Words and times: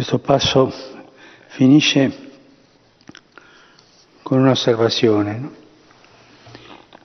Questo 0.00 0.18
passo 0.18 0.72
finisce 1.48 2.30
con 4.22 4.38
un'osservazione. 4.38 5.38
No? 5.38 5.52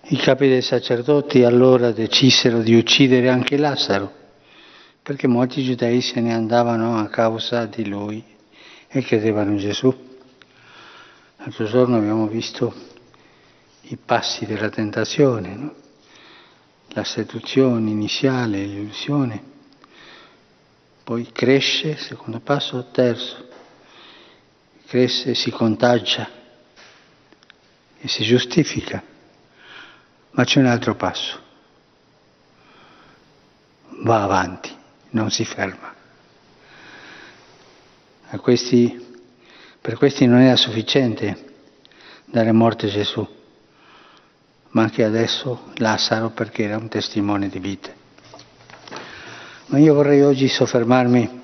I 0.03 0.15
capi 0.15 0.47
dei 0.47 0.61
sacerdoti 0.61 1.43
allora 1.43 1.91
decisero 1.91 2.61
di 2.61 2.73
uccidere 2.73 3.27
anche 3.27 3.57
Lazzaro, 3.57 4.09
perché 5.03 5.27
molti 5.27 5.61
giudei 5.61 5.99
se 5.99 6.21
ne 6.21 6.33
andavano 6.33 6.97
a 6.97 7.09
causa 7.09 7.65
di 7.65 7.85
lui 7.85 8.23
e 8.87 9.01
credevano 9.01 9.51
in 9.51 9.57
Gesù. 9.57 9.93
L'altro 11.35 11.65
giorno 11.65 11.97
abbiamo 11.97 12.27
visto 12.27 12.73
i 13.89 13.97
passi 13.97 14.45
della 14.45 14.69
tentazione, 14.69 15.53
no? 15.53 15.73
la 16.93 17.03
seduzione 17.03 17.89
iniziale, 17.89 18.63
l'illusione, 18.63 19.54
poi 21.05 21.31
cresce, 21.31 21.97
secondo 21.97 22.39
passo, 22.39 22.87
terzo, 22.91 23.47
cresce, 24.87 25.35
si 25.35 25.51
contagia 25.51 26.27
e 27.99 28.07
si 28.07 28.23
giustifica. 28.23 29.03
Ma 30.31 30.43
c'è 30.43 30.59
un 30.59 30.65
altro 30.65 30.95
passo. 30.95 31.39
Va 34.01 34.23
avanti, 34.23 34.75
non 35.11 35.29
si 35.29 35.45
ferma. 35.45 35.93
Questi, 38.41 39.15
per 39.79 39.97
questi 39.97 40.25
non 40.25 40.39
era 40.39 40.55
sufficiente 40.55 41.53
dare 42.25 42.51
morte 42.51 42.87
a 42.87 42.89
Gesù, 42.89 43.25
ma 44.69 44.81
anche 44.81 45.03
adesso 45.03 45.71
Lazzaro 45.75 46.31
perché 46.31 46.63
era 46.63 46.77
un 46.77 46.89
testimone 46.89 47.47
di 47.47 47.59
vita. 47.59 48.04
Ma 49.67 49.79
io 49.79 49.95
vorrei 49.95 50.21
oggi 50.21 50.47
soffermarmi 50.47 51.41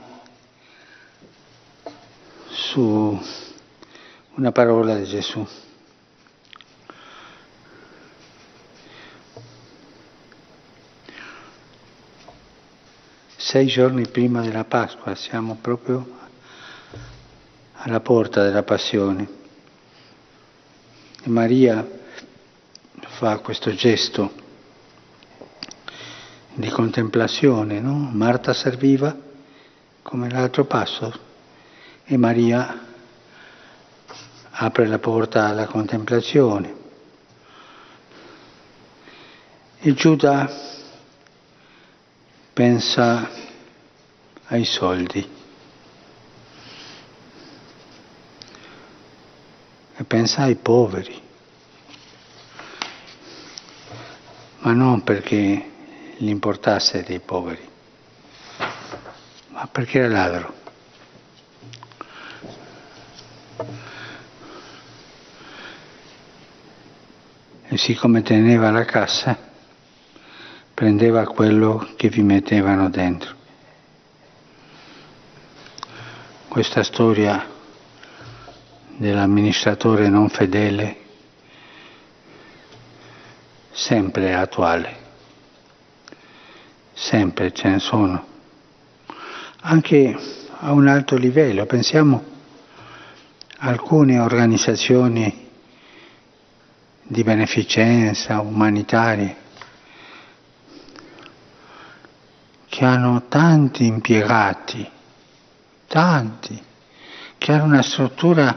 su 2.50 3.20
una 4.36 4.52
parola 4.52 4.96
di 4.96 5.06
Gesù. 5.06 5.46
Sei 13.36 13.66
giorni 13.66 14.08
prima 14.08 14.42
della 14.42 14.66
Pasqua, 14.66 15.16
siamo 15.16 15.58
proprio 15.60 16.20
alla 17.74 18.02
porta 18.02 18.44
della 18.44 18.64
Passione. 18.64 19.28
E 21.24 21.28
Maria 21.30 21.86
fa 23.00 23.40
questo 23.40 23.74
gesto 23.74 24.41
di 26.54 26.70
contemplazione, 26.70 27.80
no? 27.80 28.10
Marta 28.12 28.54
serviva 28.54 29.16
come 30.02 30.30
l'altro 30.30 30.66
passo 30.66 31.30
e 32.04 32.18
Maria 32.18 32.88
apre 34.50 34.88
la 34.88 35.00
porta 35.00 35.48
alla 35.48 35.66
contemplazione. 35.66 36.80
E 39.80 39.94
Giuda 39.94 40.50
pensa 42.54 43.30
ai 44.48 44.66
soldi 44.66 45.30
e 49.96 50.04
pensa 50.04 50.44
ai 50.44 50.56
poveri, 50.56 51.20
ma 54.60 54.74
non 54.74 55.02
perché 55.04 55.71
gli 56.22 56.30
importasse 56.30 57.02
dei 57.02 57.20
poveri, 57.20 57.68
ma 59.48 59.68
perché 59.72 59.98
era 59.98 60.08
ladro. 60.08 60.54
E 67.68 67.78
siccome 67.78 68.22
teneva 68.22 68.70
la 68.70 68.86
cassa, 68.86 69.36
prendeva 70.76 71.26
quello 71.26 71.90
che 71.96 72.10
vi 72.10 72.22
mettevano 72.22 72.92
dentro. 72.92 73.36
Questa 76.48 76.84
storia 76.84 77.50
dell'amministratore 78.90 80.08
non 80.08 80.30
fedele 80.30 80.98
sempre 83.72 84.36
attuale, 84.36 85.01
sempre 87.02 87.52
ce 87.52 87.68
ne 87.68 87.80
sono, 87.80 88.24
anche 89.62 90.16
a 90.60 90.72
un 90.72 90.88
alto 90.88 91.18
livello. 91.18 91.66
Pensiamo 91.66 92.24
a 93.58 93.68
alcune 93.70 94.20
organizzazioni 94.20 95.50
di 97.02 97.24
beneficenza 97.24 98.40
umanitarie 98.40 99.36
che 102.70 102.86
hanno 102.86 103.24
tanti 103.28 103.88
impiegati, 103.88 104.88
tanti, 105.88 106.64
che 107.40 107.52
hanno 107.52 107.64
una 107.64 107.82
struttura 107.82 108.56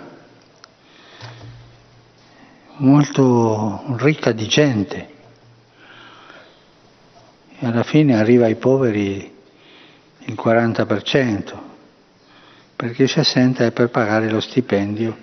molto 2.77 3.97
ricca 3.97 4.33
di 4.33 4.47
gente 4.47 5.14
e 7.59 7.67
alla 7.67 7.83
fine 7.83 8.17
arriva 8.19 8.47
ai 8.47 8.57
poveri 8.57 9.33
il 10.27 10.35
40%, 10.35 11.59
perché 12.77 13.05
il 13.05 13.13
60% 13.13 13.59
è 13.59 13.71
per 13.73 13.91
pagare 13.91 14.31
lo 14.31 14.41
stipendio 14.41 15.17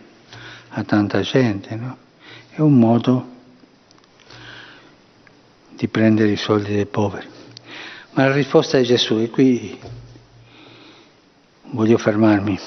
a 0.70 0.84
tanta 0.84 1.22
gente. 1.22 1.76
No? 1.76 1.98
È 2.50 2.62
un 2.62 2.78
modo 2.78 3.30
di 5.72 5.88
prendere 5.88 6.32
i 6.32 6.38
soldi 6.38 6.74
dei 6.74 6.86
poveri. 6.86 7.28
Ma 8.12 8.28
la 8.28 8.34
risposta 8.34 8.78
è 8.78 8.82
Gesù 8.82 9.20
e 9.20 9.30
qui 9.30 9.80
voglio 11.72 11.98
fermarmi. 11.98 12.60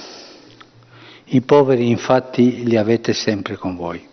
I 1.27 1.41
poveri 1.43 1.89
infatti 1.89 2.65
li 2.65 2.77
avete 2.77 3.13
sempre 3.13 3.57
con 3.57 3.77
voi. 3.77 4.07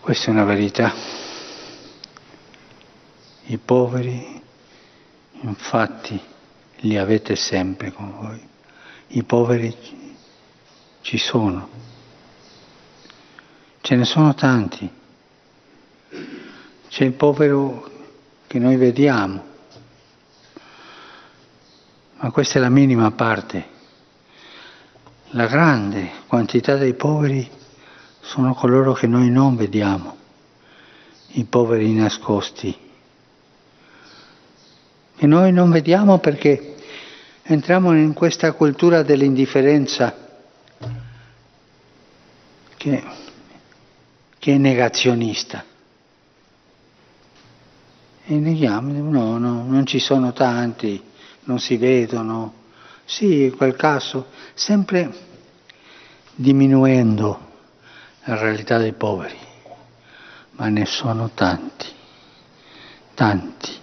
Questa 0.00 0.26
è 0.26 0.30
una 0.30 0.44
verità. 0.44 1.23
I 3.54 3.58
poveri 3.58 4.42
infatti 5.42 6.20
li 6.78 6.98
avete 6.98 7.36
sempre 7.36 7.92
con 7.92 8.12
voi. 8.20 8.48
I 9.08 9.22
poveri 9.22 9.72
ci 11.02 11.18
sono. 11.18 11.68
Ce 13.80 13.94
ne 13.94 14.04
sono 14.04 14.34
tanti. 14.34 14.90
C'è 16.88 17.04
il 17.04 17.12
povero 17.12 17.88
che 18.48 18.58
noi 18.58 18.74
vediamo, 18.74 19.44
ma 22.16 22.30
questa 22.32 22.58
è 22.58 22.60
la 22.60 22.70
minima 22.70 23.12
parte. 23.12 23.68
La 25.30 25.46
grande 25.46 26.10
quantità 26.26 26.74
dei 26.74 26.94
poveri 26.94 27.48
sono 28.18 28.52
coloro 28.52 28.94
che 28.94 29.06
noi 29.06 29.30
non 29.30 29.54
vediamo, 29.54 30.16
i 31.34 31.44
poveri 31.44 31.92
nascosti, 31.92 32.82
che 35.16 35.26
noi 35.26 35.52
non 35.52 35.70
vediamo 35.70 36.18
perché 36.18 36.74
entriamo 37.42 37.92
in 37.94 38.12
questa 38.14 38.52
cultura 38.52 39.02
dell'indifferenza 39.02 40.14
che, 42.76 43.02
che 44.38 44.54
è 44.54 44.58
negazionista 44.58 45.64
e 48.26 48.34
neghiamo, 48.38 48.92
no, 49.10 49.36
no, 49.38 49.64
non 49.64 49.84
ci 49.84 49.98
sono 49.98 50.32
tanti, 50.32 51.02
non 51.44 51.58
si 51.58 51.76
vedono. 51.76 52.62
Sì, 53.04 53.44
in 53.44 53.56
quel 53.56 53.76
caso, 53.76 54.28
sempre 54.54 55.12
diminuendo 56.34 57.52
la 58.24 58.36
realtà 58.38 58.78
dei 58.78 58.94
poveri, 58.94 59.36
ma 60.52 60.68
ne 60.68 60.86
sono 60.86 61.30
tanti, 61.34 61.86
tanti. 63.12 63.82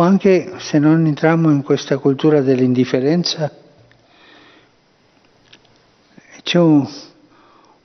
O 0.00 0.02
anche 0.02 0.54
se 0.60 0.78
non 0.78 1.04
entriamo 1.04 1.50
in 1.50 1.62
questa 1.62 1.98
cultura 1.98 2.40
dell'indifferenza, 2.40 3.52
c'è 6.42 6.58
un, 6.58 6.88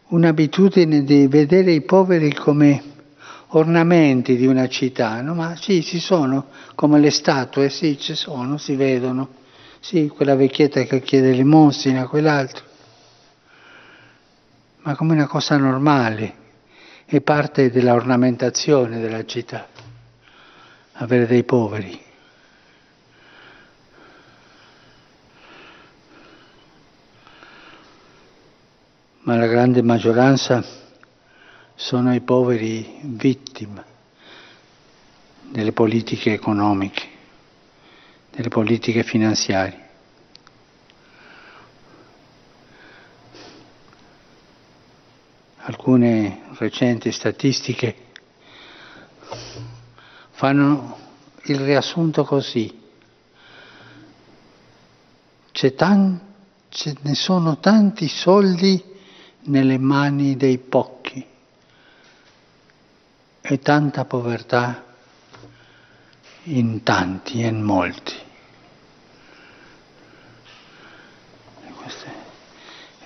un'abitudine 0.07 1.03
di 1.03 1.27
vedere 1.27 1.73
i 1.73 1.81
poveri 1.81 2.33
come 2.33 2.81
ornamenti 3.47 4.37
di 4.37 4.47
una 4.47 4.69
città, 4.69 5.19
no? 5.19 5.33
ma 5.33 5.57
sì, 5.57 5.83
ci 5.83 5.99
sono, 5.99 6.45
come 6.73 7.01
le 7.01 7.11
statue, 7.11 7.67
sì, 7.67 7.99
ci 7.99 8.15
sono, 8.15 8.57
si 8.57 8.77
vedono, 8.77 9.27
sì, 9.81 10.07
quella 10.07 10.37
vecchietta 10.37 10.83
che 10.83 11.01
chiede 11.01 11.33
l'emosina, 11.33 12.07
quell'altro, 12.07 12.63
ma 14.83 14.95
come 14.95 15.15
una 15.15 15.27
cosa 15.27 15.57
normale, 15.57 16.33
è 17.03 17.19
parte 17.19 17.69
della 17.69 17.93
ornamentazione 17.93 19.01
della 19.01 19.25
città, 19.25 19.67
avere 20.93 21.27
dei 21.27 21.43
poveri. 21.43 22.03
Ma 29.25 29.35
la 29.37 29.47
grande 29.47 29.81
maggioranza 29.81 30.63
sono 31.73 32.13
i 32.13 32.21
poveri 32.21 32.99
vittime 33.01 33.83
delle 35.49 35.71
politiche 35.71 36.31
economiche, 36.33 37.01
delle 38.29 38.49
politiche 38.49 39.01
finanziarie. 39.01 39.83
Alcune 45.57 46.41
recenti 46.59 47.11
statistiche 47.11 47.95
fanno 50.29 50.99
il 51.45 51.59
riassunto 51.61 52.23
così. 52.23 52.83
Tan, 55.75 56.21
ce 56.69 56.95
ne 57.01 57.15
sono 57.15 57.57
tanti 57.57 58.07
soldi 58.07 58.93
nelle 59.45 59.77
mani 59.77 60.35
dei 60.35 60.57
pochi 60.57 61.25
e 63.41 63.59
tanta 63.59 64.05
povertà 64.05 64.83
in 66.43 66.83
tanti 66.83 67.41
e 67.41 67.47
in 67.47 67.61
molti. 67.61 68.13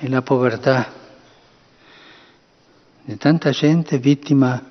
E 0.01 0.07
la 0.07 0.21
povertà 0.21 0.93
di 3.03 3.17
tanta 3.17 3.49
gente 3.51 3.97
vittima 3.97 4.63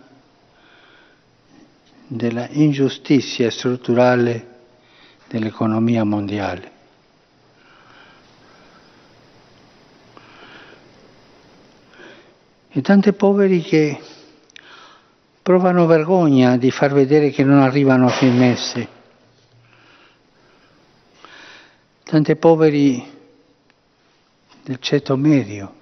della 2.06 2.48
ingiustizia 2.48 3.50
strutturale 3.50 4.56
dell'economia 5.28 6.02
mondiale. 6.04 6.77
E 12.78 12.80
tanti 12.80 13.12
poveri 13.12 13.60
che 13.60 14.00
provano 15.42 15.84
vergogna 15.86 16.56
di 16.56 16.70
far 16.70 16.92
vedere 16.92 17.30
che 17.30 17.42
non 17.42 17.58
arrivano 17.58 18.06
a 18.06 18.10
fin 18.10 18.36
messe. 18.36 18.88
Tanti 22.04 22.36
poveri 22.36 23.04
del 24.62 24.78
ceto 24.78 25.16
medio 25.16 25.74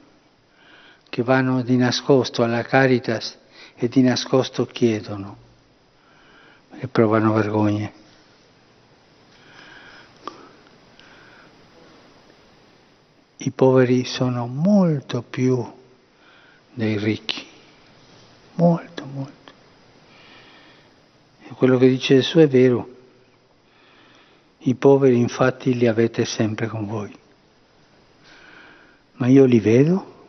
che 1.11 1.23
vanno 1.23 1.61
di 1.61 1.77
nascosto 1.77 2.43
alla 2.43 2.63
Caritas 2.63 3.37
e 3.75 3.89
di 3.89 4.01
nascosto 4.01 4.65
chiedono 4.65 5.37
e 6.79 6.89
provano 6.89 7.35
vergogna. 7.35 7.93
I 13.37 13.51
poveri 13.51 14.07
sono 14.07 14.47
molto 14.47 15.21
più 15.21 15.85
dei 16.77 16.99
ricchi, 16.99 17.47
molto, 18.57 19.07
molto. 19.07 19.53
E 21.43 21.53
quello 21.55 21.79
che 21.79 21.89
dice 21.89 22.17
Gesù 22.17 22.39
è 22.39 22.47
vero. 22.47 22.95
I 24.59 24.75
poveri 24.75 25.19
infatti 25.19 25.75
li 25.75 25.87
avete 25.87 26.27
sempre 26.27 26.67
con 26.67 26.87
voi. 26.87 27.17
Ma 29.15 29.27
io 29.29 29.47
li 29.47 29.61
vedo, 29.61 30.29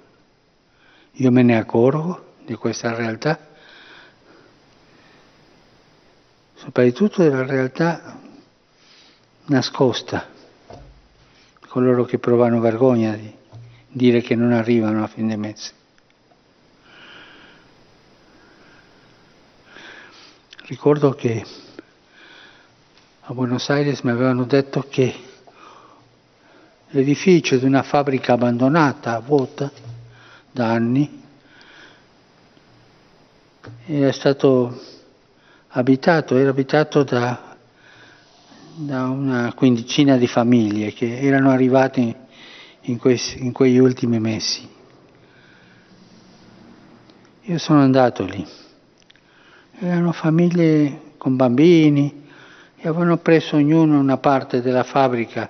io 1.12 1.32
me 1.32 1.44
ne 1.44 1.58
accorgo 1.58 2.36
di 2.46 2.54
questa 2.54 2.96
realtà 2.96 3.48
soprattutto 6.68 7.24
della 7.24 7.46
realtà 7.46 8.20
nascosta, 9.46 10.28
coloro 11.68 12.04
che 12.04 12.20
provano 12.20 12.60
vergogna 12.60 13.16
di 13.16 13.34
dire 13.88 14.22
che 14.22 14.36
non 14.36 14.52
arrivano 14.52 15.04
a 15.04 15.08
fine 15.08 15.38
mese. 15.38 15.77
Ricordo 20.68 21.12
che 21.12 21.46
a 23.22 23.34
Buenos 23.34 23.70
Aires 23.70 24.02
mi 24.02 24.12
avevano 24.12 24.44
detto 24.44 24.86
che 24.90 25.16
l'edificio 26.90 27.56
di 27.56 27.64
una 27.64 27.84
fabbrica 27.84 28.34
abbandonata, 28.34 29.18
vuota 29.20 29.72
da 30.52 30.70
anni, 30.70 31.24
era 33.86 34.12
stato 34.12 34.78
abitato, 35.70 36.36
era 36.36 36.50
abitato 36.50 37.04
da, 37.04 37.56
da 38.76 39.04
una 39.06 39.54
quindicina 39.54 40.18
di 40.18 40.28
famiglie 40.28 40.92
che 40.92 41.18
erano 41.22 41.50
arrivate 41.50 42.16
in, 42.82 42.98
questi, 42.98 43.42
in 43.42 43.54
quegli 43.54 43.78
ultimi 43.78 44.20
mesi. 44.20 44.68
Io 47.44 47.58
sono 47.58 47.80
andato 47.80 48.26
lì. 48.26 48.66
Erano 49.80 50.12
famiglie 50.12 51.14
con 51.18 51.36
bambini 51.36 52.26
e 52.76 52.88
avevano 52.88 53.18
preso 53.18 53.56
ognuno 53.56 54.00
una 54.00 54.18
parte 54.18 54.62
della 54.62 54.84
fabbrica 54.84 55.50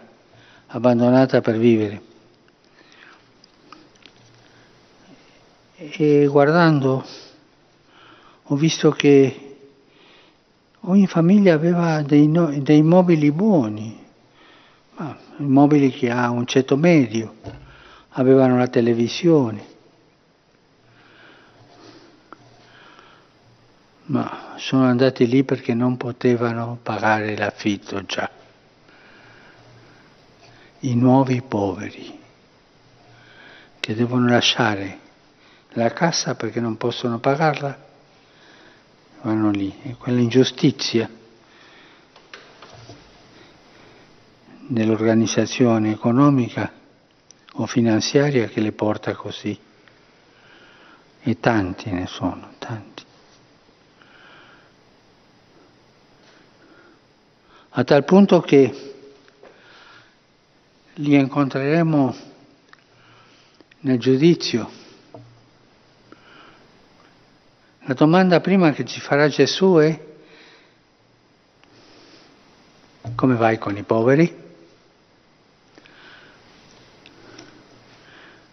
abbandonata 0.67 1.41
per 1.41 1.57
vivere. 1.57 2.01
E 5.75 6.27
guardando 6.27 7.05
ho 8.43 8.55
visto 8.55 8.91
che 8.91 9.47
Ogni 10.89 11.05
famiglia 11.05 11.53
aveva 11.53 12.01
dei, 12.01 12.29
no, 12.29 12.49
dei 12.61 12.81
mobili 12.81 13.29
buoni, 13.31 13.99
ma, 14.95 15.17
mobili 15.37 15.91
che 15.91 16.09
ha 16.09 16.29
un 16.29 16.45
ceto 16.45 16.77
medio, 16.77 17.35
avevano 18.11 18.57
la 18.57 18.67
televisione. 18.67 19.75
Ma 24.07 24.55
sono 24.57 24.85
andati 24.85 25.27
lì 25.27 25.43
perché 25.43 25.73
non 25.73 25.97
potevano 25.97 26.77
pagare 26.81 27.35
l'affitto 27.35 28.03
già. 28.05 28.29
I 30.79 30.95
nuovi 30.95 31.41
poveri 31.41 32.19
che 33.79 33.95
devono 33.95 34.27
lasciare 34.27 34.99
la 35.71 35.91
casa 35.91 36.35
perché 36.35 36.59
non 36.59 36.77
possono 36.77 37.19
pagarla 37.19 37.85
vanno 39.21 39.49
lì, 39.49 39.73
è 39.81 39.95
quell'ingiustizia 39.95 41.09
dell'organizzazione 44.67 45.91
economica 45.91 46.71
o 47.53 47.65
finanziaria 47.65 48.47
che 48.47 48.61
le 48.61 48.71
porta 48.71 49.15
così. 49.15 49.57
E 51.21 51.39
tanti 51.39 51.91
ne 51.91 52.07
sono, 52.07 52.53
tanti. 52.57 52.96
A 57.77 57.83
tal 57.83 58.03
punto 58.05 58.41
che 58.41 58.93
li 60.95 61.13
incontreremo 61.13 62.15
nel 63.81 63.99
giudizio 63.99 64.67
La 67.81 67.93
domanda 67.93 68.41
prima 68.41 68.71
che 68.71 68.83
ci 68.83 68.99
farà 68.99 69.27
Gesù 69.29 69.75
è 69.75 70.05
come 73.13 73.35
vai 73.35 73.59
con 73.59 73.77
i 73.77 73.83
poveri? 73.83 74.43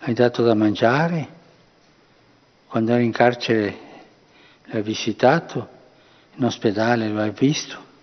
Hai 0.00 0.12
dato 0.12 0.42
da 0.42 0.54
mangiare? 0.54 1.28
Quando 2.66 2.92
eri 2.92 3.04
in 3.04 3.12
carcere 3.12 3.78
l'hai 4.66 4.82
visitato? 4.82 5.68
In 6.34 6.44
ospedale 6.44 7.08
lo 7.08 7.22
hai 7.22 7.30
visto? 7.30 7.93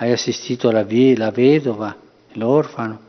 Hai 0.00 0.12
assistito 0.12 0.70
alla 0.70 0.82
vie, 0.82 1.14
la 1.14 1.30
vedova, 1.30 1.94
l'orfano? 2.32 3.00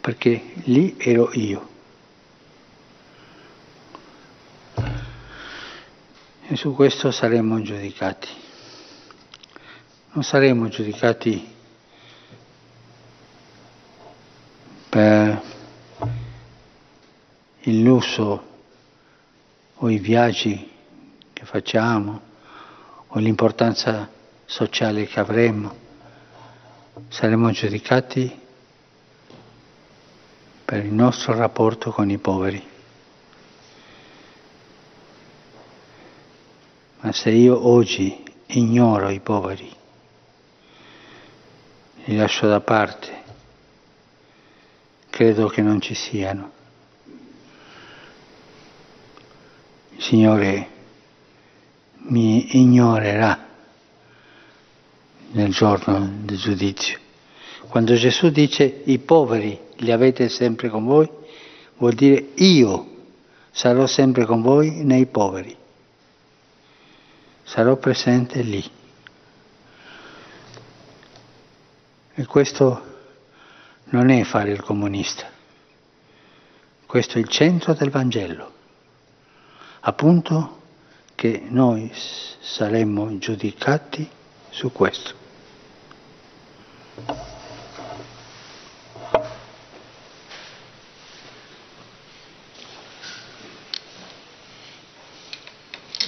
Perché 0.00 0.42
lì 0.64 0.96
ero 0.98 1.30
io. 1.34 1.70
e 6.48 6.56
su 6.56 6.74
questo 6.74 7.12
saremo 7.12 7.62
giudicati. 7.62 8.26
Non 10.14 10.24
saremo 10.24 10.66
giudicati 10.66 11.54
per 14.88 15.42
il 17.60 17.82
lusso 17.82 18.46
o 19.76 19.88
i 19.88 19.98
viaggi 19.98 20.70
che 21.32 21.44
facciamo 21.44 22.31
o 23.14 23.18
l'importanza 23.18 24.10
sociale 24.46 25.06
che 25.06 25.20
avremo, 25.20 25.74
saremo 27.08 27.50
giudicati 27.50 28.40
per 30.64 30.84
il 30.84 30.92
nostro 30.92 31.34
rapporto 31.34 31.90
con 31.90 32.08
i 32.08 32.16
poveri. 32.16 32.70
Ma 37.00 37.12
se 37.12 37.30
io 37.30 37.66
oggi 37.66 38.22
ignoro 38.46 39.10
i 39.10 39.20
poveri, 39.20 39.70
li 42.04 42.16
lascio 42.16 42.46
da 42.46 42.60
parte, 42.60 43.22
credo 45.10 45.48
che 45.48 45.60
non 45.60 45.82
ci 45.82 45.94
siano. 45.94 46.50
Signore 49.98 50.71
mi 52.12 52.58
ignorerà 52.58 53.48
nel 55.30 55.50
giorno 55.50 56.10
del 56.24 56.36
giudizio. 56.36 56.98
Quando 57.68 57.94
Gesù 57.94 58.28
dice 58.28 58.82
i 58.84 58.98
poveri 58.98 59.58
li 59.76 59.90
avete 59.90 60.28
sempre 60.28 60.68
con 60.68 60.84
voi, 60.84 61.08
vuol 61.78 61.94
dire 61.94 62.32
io 62.34 62.86
sarò 63.50 63.86
sempre 63.86 64.26
con 64.26 64.42
voi 64.42 64.84
nei 64.84 65.06
poveri. 65.06 65.56
Sarò 67.44 67.76
presente 67.76 68.42
lì. 68.42 68.62
E 72.14 72.26
questo 72.26 72.90
non 73.86 74.10
è 74.10 74.22
fare 74.24 74.50
il 74.50 74.60
comunista, 74.60 75.30
questo 76.84 77.16
è 77.16 77.20
il 77.20 77.28
centro 77.28 77.72
del 77.72 77.88
Vangelo, 77.88 78.52
appunto 79.80 80.60
che 81.22 81.40
noi 81.50 81.88
saremmo 82.40 83.16
giudicati 83.18 84.10
su 84.50 84.72
questo. 84.72 85.14